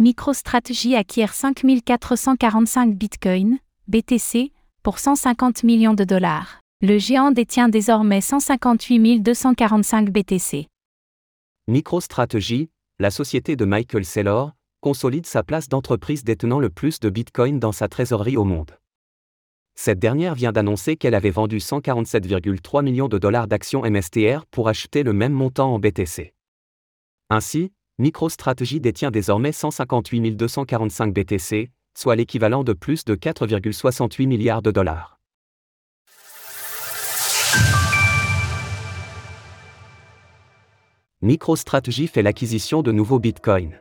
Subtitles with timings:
[0.00, 4.52] MicroStrategy acquiert 5445 bitcoins, BTC,
[4.84, 6.60] pour 150 millions de dollars.
[6.82, 10.68] Le géant détient désormais 158 245 BTC.
[11.66, 17.58] MicroStrategy, la société de Michael Saylor, consolide sa place d'entreprise détenant le plus de bitcoins
[17.58, 18.78] dans sa trésorerie au monde.
[19.74, 25.02] Cette dernière vient d'annoncer qu'elle avait vendu 147,3 millions de dollars d'actions MSTR pour acheter
[25.02, 26.34] le même montant en BTC.
[27.30, 34.70] Ainsi, MicroStrategy détient désormais 158 245 BTC, soit l'équivalent de plus de 4,68 milliards de
[34.70, 35.18] dollars.
[41.22, 43.80] MicroStrategy fait l'acquisition de nouveaux bitcoins.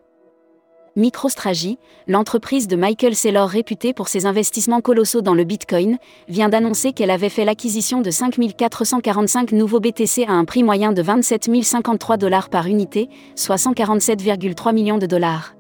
[0.98, 6.92] MicroStrategy, l'entreprise de Michael Saylor réputée pour ses investissements colossaux dans le Bitcoin, vient d'annoncer
[6.92, 12.18] qu'elle avait fait l'acquisition de 5445 nouveaux BTC à un prix moyen de 27 053
[12.18, 15.54] dollars par unité, soit 147,3 millions de dollars.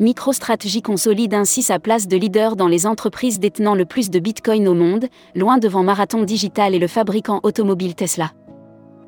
[0.00, 4.66] MicroStrategy consolide ainsi sa place de leader dans les entreprises détenant le plus de Bitcoin
[4.66, 8.32] au monde, loin devant Marathon Digital et le fabricant automobile Tesla.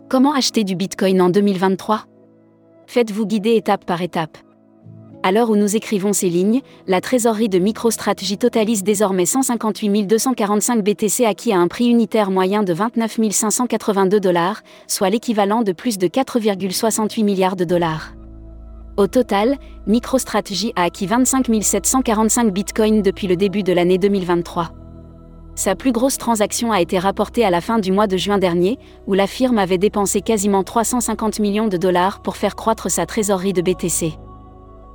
[0.08, 2.04] Comment acheter du Bitcoin en 2023
[2.86, 4.38] Faites-vous guider étape par étape.
[5.22, 10.82] À l'heure où nous écrivons ces lignes, la trésorerie de MicroStrategy totalise désormais 158 245
[10.82, 15.98] BTC acquis à un prix unitaire moyen de 29 582 dollars, soit l'équivalent de plus
[15.98, 18.14] de 4,68 milliards de dollars.
[18.96, 24.70] Au total, MicroStrategy a acquis 25 745 bitcoins depuis le début de l'année 2023.
[25.54, 28.78] Sa plus grosse transaction a été rapportée à la fin du mois de juin dernier,
[29.06, 33.52] où la firme avait dépensé quasiment 350 millions de dollars pour faire croître sa trésorerie
[33.52, 34.14] de BTC.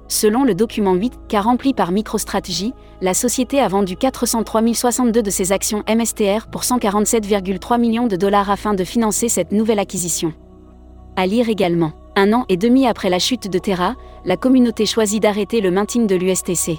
[0.08, 5.30] Selon le document 8 qu'a rempli par MicroStrategy, la société a vendu 403 062 de
[5.30, 10.34] ses actions MSTR pour 147,3 millions de dollars afin de financer cette nouvelle acquisition.
[11.16, 11.94] À lire également.
[12.16, 16.06] Un an et demi après la chute de Terra, la communauté choisit d'arrêter le maintien
[16.06, 16.78] de l'USTC.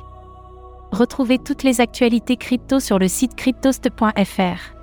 [0.92, 4.76] Retrouvez toutes les actualités crypto sur le site cryptost.fr.